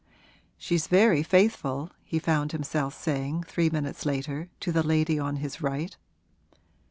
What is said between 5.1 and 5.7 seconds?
on his